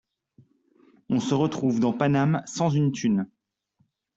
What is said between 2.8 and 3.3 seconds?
thune.